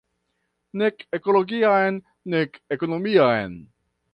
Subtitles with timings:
[0.81, 1.99] Nek ekologian,
[2.35, 3.55] nek ekonomian.